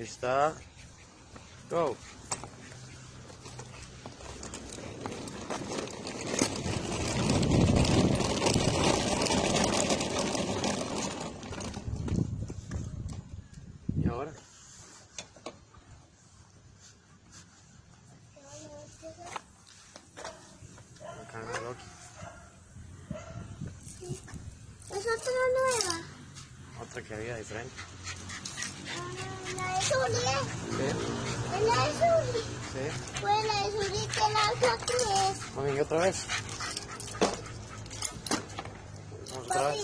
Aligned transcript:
Está. 0.00 0.54
Go. 1.68 1.94
¿Y 13.94 14.08
ahora? 14.08 14.32
Acá 21.20 21.40
Loki. 21.62 21.84
Es 24.88 24.96
otra 24.96 25.32
nueva. 25.58 26.00
Otra 26.80 27.02
que 27.02 27.14
había 27.14 27.36
diferente. 27.36 27.74
Ah, 27.76 27.99
La 29.60 29.74
de 29.74 29.82
Zuli, 29.82 30.22
¿eh? 30.26 30.42
Sí, 30.70 30.86
Es 31.54 31.62
la 31.62 31.84
de 31.84 31.90
Zuli. 31.92 32.42
sí. 32.72 32.84
Pues 33.20 33.44
la 33.44 33.54
de 33.62 33.70
Zuli 33.70 34.02
que 34.08 34.20
la 34.20 34.44
que 34.86 34.94
es. 35.30 35.76
Y 35.76 35.80
otra 35.80 35.98
vez. 36.00 36.16
Vamos 39.30 39.46
otra 39.46 39.68
vez. 39.68 39.80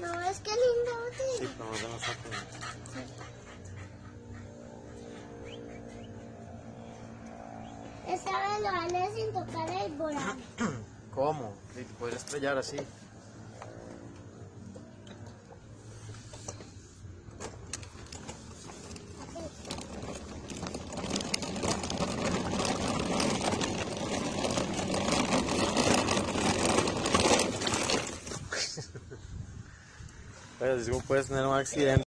¿no 0.00 0.18
ves 0.18 0.40
qué 0.40 0.50
linda 0.50 0.92
Sí, 1.38 1.46
botella? 1.46 1.54
pero 1.56 1.70
nos 1.70 1.80
vemos 1.82 2.02
otra. 2.02 2.14
Esta 8.06 8.30
vez 8.30 8.60
lo 8.60 8.72
vale 8.72 9.10
sin 9.14 9.32
tocar 9.32 9.70
el 9.70 9.92
volante. 9.92 10.44
¿Cómo? 11.14 11.54
Sí, 11.74 11.84
te 11.84 11.94
puedes 11.94 12.16
estrellar 12.16 12.58
así. 12.58 12.76
Pero 30.74 30.84
si 30.84 30.90
puedes 31.06 31.28
tener 31.28 31.46
un 31.46 31.54
accidente. 31.54 32.02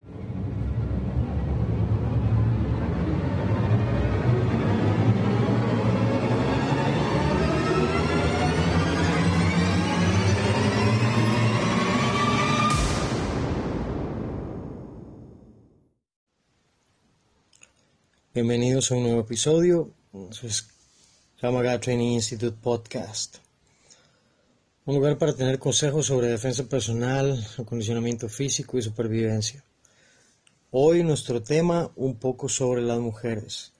Bienvenidos 18.34 18.92
a 18.92 18.95
un 18.95 19.04
nuevo 19.04 19.22
episodio. 19.22 19.92
Eso 20.30 20.45
es 20.45 20.68
Training 21.80 22.16
Institute 22.16 22.58
Podcast. 22.62 23.38
Un 24.88 24.96
lugar 24.96 25.18
para 25.18 25.34
tener 25.34 25.60
consejos 25.60 26.06
sobre 26.06 26.30
defensa 26.30 26.64
personal, 26.64 27.46
acondicionamiento 27.58 28.30
físico 28.30 28.78
y 28.78 28.82
supervivencia. 28.82 29.62
Hoy 30.72 31.04
nuestro 31.04 31.44
tema 31.44 31.92
un 31.98 32.16
poco 32.16 32.48
sobre 32.48 32.82
las 32.82 32.98
mujeres. 32.98 33.74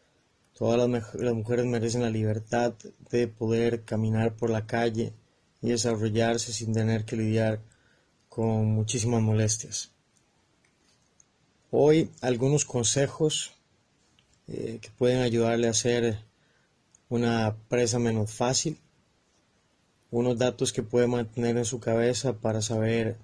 Todas 0.54 0.78
las, 0.78 1.34
mujeres 1.34 1.66
merecen 1.66 2.02
la 2.02 2.10
libertad 2.10 2.74
de 3.10 3.30
poder 3.30 3.86
caminar 3.86 4.36
por 4.36 4.50
la 4.50 4.68
calle 4.68 5.14
y 5.62 5.70
desarrollarse 5.70 6.52
sin 6.52 6.74
tener 6.74 7.06
que 7.06 7.16
lidiar 7.16 7.62
con 8.28 8.66
muchísimas 8.66 9.22
molestias. 9.22 9.92
Hoy 11.72 12.12
algunos 12.20 12.66
consejos 12.66 13.54
eh, 14.50 14.80
que 14.82 14.90
pueden 14.90 15.22
ayudarle 15.22 15.68
a 15.68 15.72
hacer 15.72 16.20
una 17.08 17.56
presa 17.70 17.98
menos 17.98 18.30
fácil, 18.30 18.78
unos 20.12 20.38
datos 20.38 20.72
que 20.74 20.84
puede 20.84 21.08
mantener 21.08 21.58
en 21.58 21.66
su 21.66 21.80
cabeza 21.80 22.38
para 22.38 22.62
saber 22.62 23.18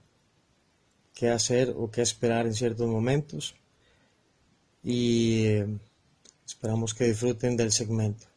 qué 1.14 1.30
hacer 1.30 1.74
o 1.78 1.92
qué 1.92 2.02
esperar 2.02 2.46
en 2.46 2.54
ciertos 2.54 2.88
momentos 2.88 3.56
y 4.84 5.46
eh, 5.46 5.68
esperamos 6.46 6.94
que 6.94 7.06
disfruten 7.06 7.56
del 7.56 7.72
segmento. 7.72 8.28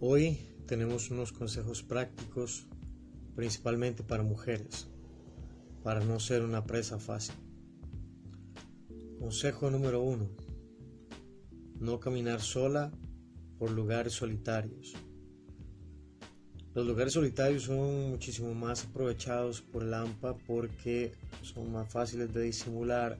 Hoy 0.00 0.40
tenemos 0.66 1.10
unos 1.10 1.32
consejos 1.32 1.82
prácticos 1.82 2.66
principalmente 3.36 4.02
para 4.02 4.22
mujeres 4.22 4.86
para 5.82 6.00
no 6.00 6.20
ser 6.20 6.42
una 6.42 6.64
presa 6.64 6.98
fácil. 6.98 7.34
Consejo 9.18 9.70
número 9.70 10.02
uno. 10.02 10.28
No 11.80 11.98
caminar 11.98 12.40
sola 12.40 12.92
por 13.58 13.70
lugares 13.70 14.12
solitarios. 14.12 14.94
Los 16.74 16.86
lugares 16.86 17.14
solitarios 17.14 17.64
son 17.64 18.10
muchísimo 18.10 18.54
más 18.54 18.84
aprovechados 18.84 19.60
por 19.60 19.82
el 19.82 19.92
AMPA 19.92 20.36
porque 20.46 21.12
son 21.42 21.72
más 21.72 21.90
fáciles 21.90 22.32
de 22.32 22.42
disimular, 22.42 23.18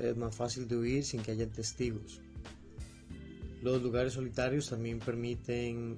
es 0.00 0.16
más 0.16 0.34
fácil 0.34 0.66
de 0.66 0.76
huir 0.76 1.04
sin 1.04 1.22
que 1.22 1.32
haya 1.32 1.46
testigos. 1.46 2.22
Los 3.62 3.82
lugares 3.82 4.14
solitarios 4.14 4.70
también 4.70 4.98
permiten 5.00 5.96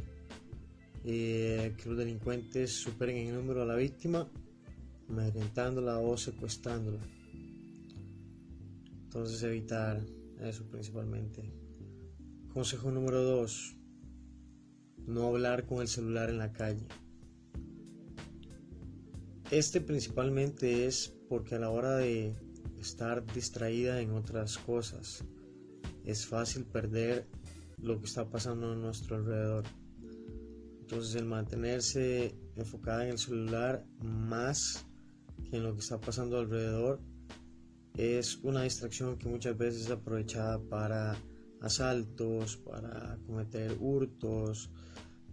eh, 1.05 1.75
que 1.77 1.89
los 1.89 1.97
delincuentes 1.97 2.73
superen 2.73 3.19
en 3.19 3.35
número 3.35 3.63
a 3.63 3.67
la 3.67 3.77
víctima 3.77 4.29
amedrentándola 5.09 5.99
o 5.99 6.17
secuestrándola. 6.17 7.01
Entonces 9.05 9.43
evitar 9.43 10.03
eso 10.41 10.65
principalmente. 10.65 11.64
Consejo 12.55 12.93
número 12.93 13.21
2. 13.21 13.77
No 15.09 15.27
hablar 15.27 15.67
con 15.67 15.81
el 15.81 15.89
celular 15.89 16.31
en 16.31 16.39
la 16.39 16.53
calle. 16.53 16.87
Este 19.51 19.81
principalmente 19.81 20.87
es 20.87 21.13
porque 21.29 21.57
a 21.57 21.59
la 21.59 21.71
hora 21.71 21.97
de 21.97 22.33
estar 22.79 23.27
distraída 23.35 24.01
en 24.01 24.13
otras 24.13 24.57
cosas 24.59 25.25
es 26.05 26.27
fácil 26.27 26.65
perder 26.65 27.27
lo 27.77 27.99
que 27.99 28.07
está 28.07 28.31
pasando 28.31 28.71
a 28.71 28.77
nuestro 28.77 29.17
alrededor. 29.17 29.65
Entonces 30.79 31.17
el 31.17 31.25
mantenerse 31.25 32.39
enfocada 32.55 33.05
en 33.05 33.11
el 33.11 33.19
celular 33.19 33.85
más 34.01 34.87
que 35.51 35.57
en 35.57 35.65
lo 35.65 35.75
que 35.75 35.81
está 35.81 36.01
pasando 36.01 36.39
alrededor 36.39 37.01
es 37.97 38.37
una 38.45 38.63
distracción 38.63 39.19
que 39.19 39.29
muchas 39.29 39.59
veces 39.59 39.87
es 39.87 39.91
aprovechada 39.91 40.61
para 40.61 41.17
asaltos, 41.65 42.57
para 42.57 43.19
cometer 43.27 43.77
hurtos, 43.81 44.71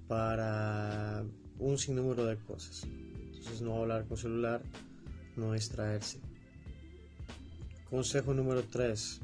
para 0.07 1.23
un 1.59 1.77
sinnúmero 1.77 2.25
de 2.25 2.37
cosas. 2.37 2.83
Entonces 2.85 3.61
no 3.61 3.75
hablar 3.75 4.05
con 4.07 4.17
celular, 4.17 4.61
no 5.35 5.53
distraerse. 5.53 6.19
Consejo 7.89 8.33
número 8.33 8.63
3. 8.63 9.19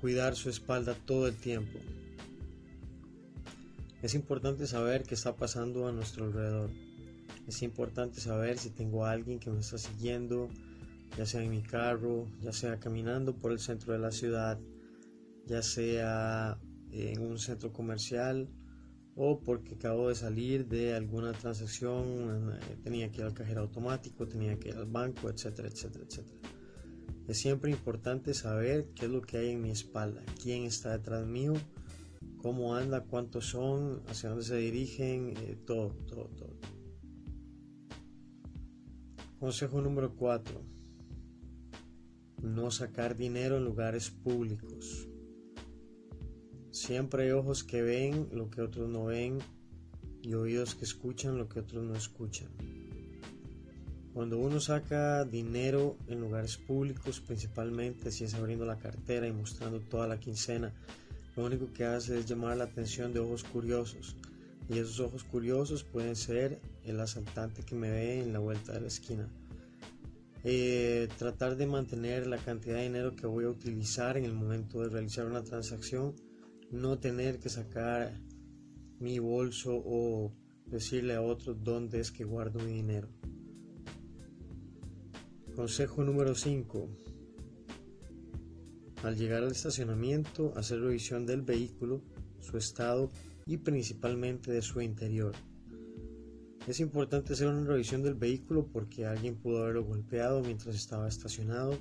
Cuidar 0.00 0.34
su 0.34 0.50
espalda 0.50 0.94
todo 1.06 1.28
el 1.28 1.36
tiempo. 1.36 1.78
Es 4.02 4.14
importante 4.14 4.66
saber 4.66 5.04
qué 5.04 5.14
está 5.14 5.36
pasando 5.36 5.86
a 5.86 5.92
nuestro 5.92 6.24
alrededor. 6.24 6.70
Es 7.46 7.62
importante 7.62 8.20
saber 8.20 8.58
si 8.58 8.70
tengo 8.70 9.06
a 9.06 9.12
alguien 9.12 9.38
que 9.38 9.50
me 9.50 9.60
está 9.60 9.78
siguiendo, 9.78 10.48
ya 11.16 11.26
sea 11.26 11.42
en 11.42 11.50
mi 11.50 11.62
carro, 11.62 12.26
ya 12.40 12.52
sea 12.52 12.80
caminando 12.80 13.34
por 13.34 13.52
el 13.52 13.60
centro 13.60 13.92
de 13.92 14.00
la 14.00 14.10
ciudad, 14.10 14.58
ya 15.52 15.62
sea 15.62 16.58
en 16.90 17.20
un 17.20 17.38
centro 17.38 17.74
comercial 17.74 18.48
o 19.14 19.40
porque 19.40 19.74
acabo 19.74 20.08
de 20.08 20.14
salir 20.14 20.66
de 20.66 20.94
alguna 20.94 21.32
transacción, 21.32 22.54
eh, 22.54 22.76
tenía 22.82 23.10
que 23.10 23.18
ir 23.18 23.24
al 23.24 23.34
cajero 23.34 23.60
automático, 23.60 24.26
tenía 24.26 24.58
que 24.58 24.70
ir 24.70 24.76
al 24.76 24.86
banco, 24.86 25.28
etcétera, 25.28 25.68
etcétera, 25.68 26.06
etcétera. 26.08 26.38
Es 27.28 27.36
siempre 27.38 27.70
importante 27.70 28.32
saber 28.32 28.88
qué 28.94 29.04
es 29.04 29.12
lo 29.12 29.20
que 29.20 29.36
hay 29.36 29.50
en 29.50 29.60
mi 29.60 29.70
espalda, 29.70 30.22
quién 30.42 30.64
está 30.64 30.96
detrás 30.96 31.26
mío, 31.26 31.52
cómo 32.38 32.74
anda, 32.74 33.04
cuántos 33.04 33.44
son, 33.50 34.02
hacia 34.06 34.30
dónde 34.30 34.44
se 34.44 34.56
dirigen, 34.56 35.34
eh, 35.36 35.58
todo, 35.66 35.90
todo, 36.06 36.28
todo. 36.28 36.56
Consejo 39.38 39.82
número 39.82 40.16
4. 40.16 40.62
No 42.42 42.70
sacar 42.70 43.18
dinero 43.18 43.58
en 43.58 43.64
lugares 43.64 44.10
públicos. 44.10 45.11
Siempre 46.84 47.22
hay 47.22 47.30
ojos 47.30 47.62
que 47.62 47.80
ven 47.80 48.28
lo 48.32 48.50
que 48.50 48.60
otros 48.60 48.88
no 48.88 49.04
ven 49.04 49.38
y 50.20 50.34
oídos 50.34 50.74
que 50.74 50.84
escuchan 50.84 51.38
lo 51.38 51.48
que 51.48 51.60
otros 51.60 51.84
no 51.84 51.94
escuchan. 51.94 52.48
Cuando 54.12 54.36
uno 54.38 54.58
saca 54.58 55.24
dinero 55.24 55.96
en 56.08 56.20
lugares 56.20 56.56
públicos, 56.56 57.20
principalmente 57.20 58.10
si 58.10 58.24
es 58.24 58.34
abriendo 58.34 58.66
la 58.66 58.80
cartera 58.80 59.28
y 59.28 59.32
mostrando 59.32 59.78
toda 59.78 60.08
la 60.08 60.18
quincena, 60.18 60.74
lo 61.36 61.44
único 61.44 61.72
que 61.72 61.84
hace 61.84 62.18
es 62.18 62.26
llamar 62.26 62.56
la 62.56 62.64
atención 62.64 63.12
de 63.12 63.20
ojos 63.20 63.44
curiosos. 63.44 64.16
Y 64.68 64.78
esos 64.78 64.98
ojos 64.98 65.22
curiosos 65.22 65.84
pueden 65.84 66.16
ser 66.16 66.58
el 66.84 66.98
asaltante 66.98 67.62
que 67.62 67.76
me 67.76 67.90
ve 67.90 68.22
en 68.22 68.32
la 68.32 68.40
vuelta 68.40 68.72
de 68.72 68.80
la 68.80 68.88
esquina. 68.88 69.28
Eh, 70.42 71.08
tratar 71.16 71.54
de 71.54 71.64
mantener 71.64 72.26
la 72.26 72.38
cantidad 72.38 72.74
de 72.74 72.82
dinero 72.82 73.14
que 73.14 73.28
voy 73.28 73.44
a 73.44 73.50
utilizar 73.50 74.16
en 74.16 74.24
el 74.24 74.32
momento 74.32 74.80
de 74.80 74.88
realizar 74.88 75.26
una 75.26 75.44
transacción, 75.44 76.16
no 76.72 76.98
tener 76.98 77.38
que 77.38 77.50
sacar 77.50 78.18
mi 78.98 79.18
bolso 79.18 79.82
o 79.84 80.32
decirle 80.66 81.14
a 81.14 81.22
otros 81.22 81.62
dónde 81.62 82.00
es 82.00 82.10
que 82.10 82.24
guardo 82.24 82.60
mi 82.60 82.72
dinero. 82.72 83.08
Consejo 85.54 86.02
número 86.02 86.34
5. 86.34 86.88
Al 89.02 89.16
llegar 89.16 89.42
al 89.42 89.52
estacionamiento, 89.52 90.54
hacer 90.56 90.80
revisión 90.80 91.26
del 91.26 91.42
vehículo, 91.42 92.02
su 92.40 92.56
estado 92.56 93.10
y 93.44 93.58
principalmente 93.58 94.50
de 94.50 94.62
su 94.62 94.80
interior. 94.80 95.34
Es 96.66 96.80
importante 96.80 97.34
hacer 97.34 97.48
una 97.48 97.66
revisión 97.66 98.02
del 98.02 98.14
vehículo 98.14 98.68
porque 98.72 99.04
alguien 99.04 99.36
pudo 99.36 99.62
haberlo 99.62 99.84
golpeado 99.84 100.40
mientras 100.40 100.74
estaba 100.74 101.08
estacionado. 101.08 101.76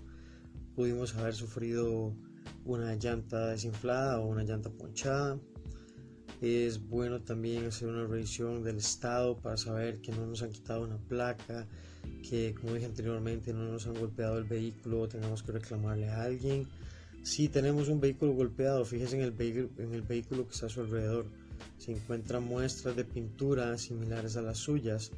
Pudimos 0.75 1.15
haber 1.15 1.35
sufrido 1.35 2.13
una 2.65 2.95
llanta 2.95 3.47
desinflada 3.47 4.19
o 4.19 4.27
una 4.27 4.43
llanta 4.43 4.69
ponchada. 4.69 5.39
Es 6.41 6.87
bueno 6.87 7.21
también 7.21 7.65
hacer 7.65 7.87
una 7.87 8.07
revisión 8.07 8.63
del 8.63 8.77
estado 8.77 9.37
para 9.37 9.57
saber 9.57 10.01
que 10.01 10.11
no 10.11 10.25
nos 10.25 10.41
han 10.41 10.51
quitado 10.51 10.83
una 10.83 10.97
placa, 10.97 11.67
que 12.27 12.55
como 12.59 12.73
dije 12.73 12.87
anteriormente 12.87 13.53
no 13.53 13.71
nos 13.71 13.85
han 13.85 13.93
golpeado 13.93 14.37
el 14.37 14.45
vehículo 14.45 15.01
o 15.01 15.07
tengamos 15.07 15.43
que 15.43 15.51
reclamarle 15.51 16.09
a 16.09 16.23
alguien. 16.23 16.67
Si 17.23 17.49
tenemos 17.49 17.87
un 17.89 17.99
vehículo 17.99 18.33
golpeado, 18.33 18.83
fíjese 18.83 19.17
en 19.17 19.21
el, 19.21 19.69
en 19.77 19.93
el 19.93 20.01
vehículo 20.01 20.47
que 20.47 20.53
está 20.53 20.65
a 20.65 20.69
su 20.69 20.81
alrededor. 20.81 21.25
Si 21.77 21.91
encuentra 21.91 22.39
muestras 22.39 22.95
de 22.95 23.03
pintura 23.03 23.77
similares 23.77 24.35
a 24.35 24.41
las 24.41 24.57
suyas 24.57 25.11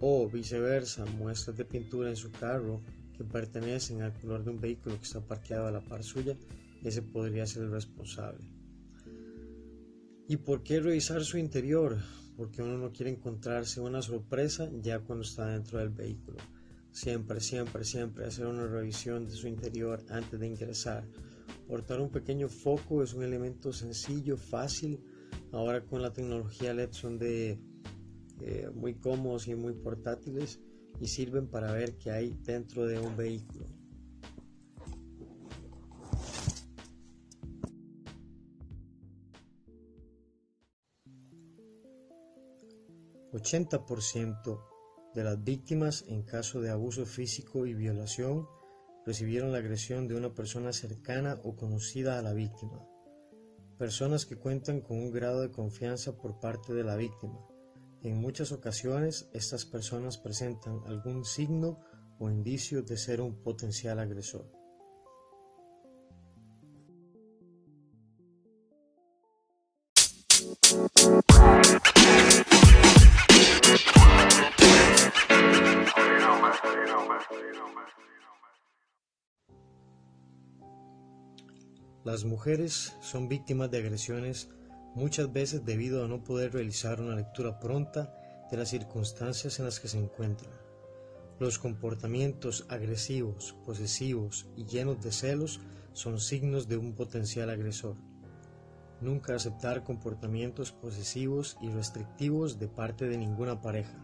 o 0.00 0.28
viceversa, 0.28 1.06
muestras 1.06 1.56
de 1.56 1.64
pintura 1.64 2.10
en 2.10 2.16
su 2.16 2.30
carro 2.30 2.82
que 3.16 3.24
pertenecen 3.24 4.02
al 4.02 4.12
color 4.12 4.44
de 4.44 4.50
un 4.50 4.60
vehículo 4.60 4.96
que 4.96 5.04
está 5.04 5.20
parqueado 5.20 5.66
a 5.66 5.70
la 5.70 5.80
par 5.80 6.02
suya, 6.02 6.36
ese 6.88 7.02
podría 7.02 7.46
ser 7.46 7.64
el 7.64 7.70
responsable. 7.70 8.52
¿Y 10.28 10.36
por 10.38 10.62
qué 10.62 10.80
revisar 10.80 11.24
su 11.24 11.38
interior? 11.38 11.98
Porque 12.36 12.62
uno 12.62 12.78
no 12.78 12.92
quiere 12.92 13.10
encontrarse 13.10 13.80
una 13.80 14.02
sorpresa 14.02 14.70
ya 14.80 15.00
cuando 15.00 15.24
está 15.24 15.46
dentro 15.46 15.78
del 15.78 15.90
vehículo. 15.90 16.38
Siempre, 16.90 17.40
siempre, 17.40 17.84
siempre 17.84 18.26
hacer 18.26 18.46
una 18.46 18.66
revisión 18.66 19.26
de 19.26 19.32
su 19.32 19.48
interior 19.48 20.04
antes 20.08 20.38
de 20.38 20.46
ingresar. 20.46 21.06
Portar 21.68 22.00
un 22.00 22.10
pequeño 22.10 22.48
foco 22.48 23.02
es 23.02 23.14
un 23.14 23.22
elemento 23.22 23.72
sencillo, 23.72 24.36
fácil. 24.36 25.00
Ahora 25.52 25.84
con 25.84 26.02
la 26.02 26.12
tecnología 26.12 26.74
LED 26.74 26.92
son 26.92 27.18
de 27.18 27.60
eh, 28.40 28.70
muy 28.74 28.94
cómodos 28.94 29.48
y 29.48 29.54
muy 29.54 29.74
portátiles 29.74 30.60
y 31.00 31.06
sirven 31.06 31.48
para 31.48 31.72
ver 31.72 31.96
qué 31.96 32.10
hay 32.10 32.36
dentro 32.42 32.86
de 32.86 32.98
un 32.98 33.16
vehículo. 33.16 33.75
80% 43.36 44.60
de 45.14 45.24
las 45.24 45.42
víctimas 45.42 46.04
en 46.08 46.22
caso 46.22 46.60
de 46.60 46.70
abuso 46.70 47.06
físico 47.06 47.66
y 47.66 47.74
violación 47.74 48.46
recibieron 49.04 49.52
la 49.52 49.58
agresión 49.58 50.08
de 50.08 50.16
una 50.16 50.34
persona 50.34 50.72
cercana 50.72 51.40
o 51.44 51.56
conocida 51.56 52.18
a 52.18 52.22
la 52.22 52.32
víctima. 52.32 52.86
Personas 53.78 54.26
que 54.26 54.36
cuentan 54.36 54.80
con 54.80 54.98
un 54.98 55.12
grado 55.12 55.42
de 55.42 55.50
confianza 55.50 56.16
por 56.16 56.40
parte 56.40 56.72
de 56.72 56.82
la 56.82 56.96
víctima. 56.96 57.46
En 58.02 58.16
muchas 58.16 58.52
ocasiones 58.52 59.28
estas 59.32 59.64
personas 59.64 60.18
presentan 60.18 60.80
algún 60.86 61.24
signo 61.24 61.80
o 62.18 62.30
indicio 62.30 62.82
de 62.82 62.96
ser 62.96 63.20
un 63.20 63.42
potencial 63.42 63.98
agresor. 63.98 64.50
Las 82.16 82.24
mujeres 82.24 82.96
son 83.02 83.28
víctimas 83.28 83.70
de 83.70 83.76
agresiones 83.76 84.48
muchas 84.94 85.30
veces 85.30 85.66
debido 85.66 86.02
a 86.02 86.08
no 86.08 86.24
poder 86.24 86.54
realizar 86.54 86.98
una 86.98 87.14
lectura 87.14 87.60
pronta 87.60 88.10
de 88.50 88.56
las 88.56 88.70
circunstancias 88.70 89.58
en 89.58 89.66
las 89.66 89.80
que 89.80 89.88
se 89.88 89.98
encuentran. 89.98 90.50
Los 91.38 91.58
comportamientos 91.58 92.64
agresivos, 92.70 93.54
posesivos 93.66 94.46
y 94.56 94.64
llenos 94.64 95.02
de 95.02 95.12
celos 95.12 95.60
son 95.92 96.18
signos 96.18 96.68
de 96.68 96.78
un 96.78 96.94
potencial 96.94 97.50
agresor. 97.50 97.96
Nunca 99.02 99.34
aceptar 99.34 99.84
comportamientos 99.84 100.72
posesivos 100.72 101.58
y 101.60 101.68
restrictivos 101.68 102.58
de 102.58 102.68
parte 102.68 103.10
de 103.10 103.18
ninguna 103.18 103.60
pareja. 103.60 104.02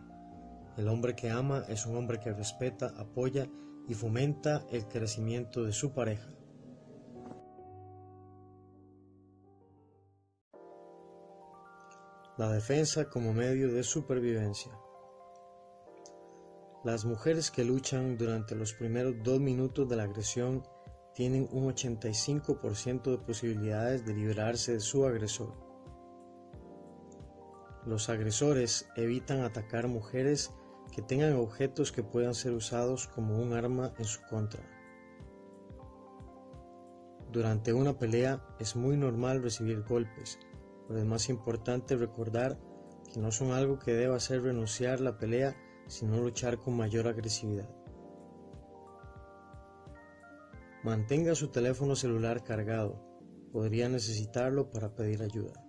El 0.77 0.89
hombre 0.89 1.17
que 1.17 1.31
ama 1.31 1.65
es 1.67 1.87
un 1.87 1.97
hombre 1.97 2.21
que 2.21 2.35
respeta, 2.35 2.93
apoya 2.99 3.49
y 3.89 3.95
fomenta 3.95 4.67
el 4.71 4.87
crecimiento 4.87 5.65
de 5.65 5.73
su 5.73 5.95
pareja. 5.95 6.29
La 12.39 12.51
defensa 12.51 13.11
como 13.11 13.35
medio 13.35 13.71
de 13.71 13.83
supervivencia. 13.83 14.73
Las 16.83 17.05
mujeres 17.05 17.51
que 17.51 17.63
luchan 17.63 18.17
durante 18.17 18.55
los 18.55 18.73
primeros 18.73 19.17
dos 19.23 19.39
minutos 19.39 19.87
de 19.87 19.97
la 19.97 20.05
agresión 20.05 20.67
tienen 21.15 21.47
un 21.53 21.71
85% 21.71 23.11
de 23.11 23.19
posibilidades 23.19 24.07
de 24.07 24.15
liberarse 24.15 24.73
de 24.73 24.81
su 24.81 25.05
agresor. 25.05 25.53
Los 27.85 28.09
agresores 28.09 28.89
evitan 28.97 29.43
atacar 29.43 29.87
mujeres 29.87 30.53
que 30.91 31.03
tengan 31.03 31.35
objetos 31.35 31.93
que 31.93 32.03
puedan 32.03 32.35
ser 32.35 32.53
usados 32.53 33.09
como 33.09 33.43
un 33.43 33.53
arma 33.53 33.93
en 33.99 34.07
su 34.07 34.23
contra. 34.23 34.63
Durante 37.31 37.75
una 37.75 37.99
pelea 37.99 38.43
es 38.59 38.75
muy 38.75 38.97
normal 38.97 39.43
recibir 39.43 39.83
golpes, 39.83 40.39
pero 40.87 41.01
es 41.01 41.07
más 41.07 41.29
importante 41.29 41.97
recordar 41.97 42.59
que 43.13 43.21
no 43.21 43.31
son 43.31 43.53
algo 43.53 43.79
que 43.79 43.93
deba 43.93 44.17
hacer 44.17 44.43
renunciar 44.43 45.01
la 45.01 45.19
pelea, 45.19 45.57
sino 45.87 46.19
luchar 46.19 46.59
con 46.59 46.77
mayor 46.77 47.09
agresividad. 47.09 47.69
Mantenga 50.83 51.35
su 51.35 51.49
teléfono 51.49 51.95
celular 51.95 52.43
cargado, 52.43 53.01
podría 53.53 53.89
necesitarlo 53.89 54.71
para 54.71 54.95
pedir 54.95 55.23
ayuda. 55.23 55.62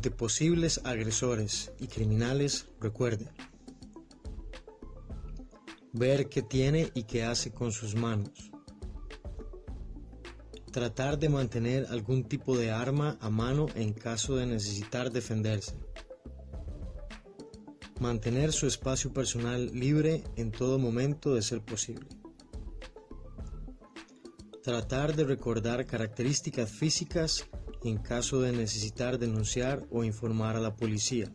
Ante 0.00 0.10
posibles 0.10 0.80
agresores 0.84 1.72
y 1.78 1.86
criminales, 1.86 2.68
recuerde 2.80 3.28
ver 5.92 6.30
qué 6.30 6.40
tiene 6.40 6.90
y 6.94 7.02
qué 7.02 7.24
hace 7.24 7.52
con 7.52 7.70
sus 7.70 7.94
manos. 7.94 8.50
Tratar 10.72 11.18
de 11.18 11.28
mantener 11.28 11.86
algún 11.90 12.24
tipo 12.24 12.56
de 12.56 12.70
arma 12.70 13.18
a 13.20 13.28
mano 13.28 13.66
en 13.74 13.92
caso 13.92 14.36
de 14.36 14.46
necesitar 14.46 15.12
defenderse. 15.12 15.74
Mantener 18.00 18.54
su 18.54 18.66
espacio 18.66 19.12
personal 19.12 19.70
libre 19.74 20.24
en 20.36 20.50
todo 20.50 20.78
momento 20.78 21.34
de 21.34 21.42
ser 21.42 21.60
posible. 21.60 22.08
Tratar 24.62 25.14
de 25.14 25.24
recordar 25.24 25.84
características 25.84 26.70
físicas 26.70 27.44
en 27.84 27.98
caso 27.98 28.40
de 28.40 28.52
necesitar 28.52 29.18
denunciar 29.18 29.86
o 29.90 30.04
informar 30.04 30.56
a 30.56 30.60
la 30.60 30.76
policía. 30.76 31.32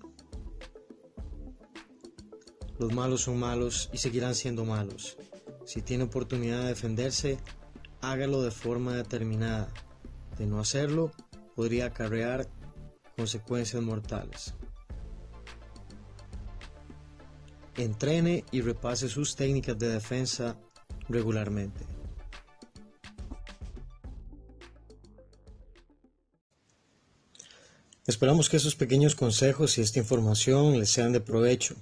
Los 2.77 2.93
malos 2.93 3.21
son 3.21 3.39
malos 3.39 3.89
y 3.93 3.97
seguirán 3.97 4.35
siendo 4.35 4.65
malos. 4.65 5.17
Si 5.65 5.81
tiene 5.81 6.03
oportunidad 6.03 6.61
de 6.61 6.67
defenderse, 6.67 7.39
hágalo 8.01 8.41
de 8.43 8.51
forma 8.51 8.95
determinada. 8.95 9.71
De 10.37 10.45
no 10.45 10.59
hacerlo, 10.59 11.11
podría 11.55 11.87
acarrear 11.87 12.47
consecuencias 13.15 13.81
mortales. 13.81 14.53
Entrene 17.77 18.43
y 18.51 18.61
repase 18.61 19.09
sus 19.09 19.35
técnicas 19.35 19.77
de 19.79 19.89
defensa 19.89 20.57
regularmente. 21.09 21.94
Esperamos 28.15 28.47
que 28.47 28.55
esos 28.55 28.77
pequeños 28.77 29.13
consejos 29.13 29.77
y 29.77 29.81
esta 29.81 29.99
información 29.99 30.79
les 30.79 30.89
sean 30.89 31.11
de 31.11 31.19
provecho. 31.19 31.75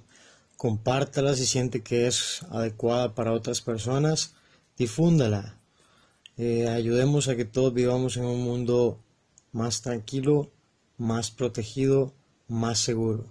Compártala 0.56 1.36
si 1.36 1.46
siente 1.46 1.84
que 1.84 2.08
es 2.08 2.42
adecuada 2.50 3.14
para 3.14 3.30
otras 3.30 3.60
personas. 3.60 4.34
Difúndala. 4.76 5.60
Eh, 6.36 6.66
ayudemos 6.68 7.28
a 7.28 7.36
que 7.36 7.44
todos 7.44 7.72
vivamos 7.72 8.16
en 8.16 8.24
un 8.24 8.42
mundo 8.42 8.98
más 9.52 9.80
tranquilo, 9.82 10.50
más 10.98 11.30
protegido, 11.30 12.12
más 12.48 12.80
seguro. 12.80 13.26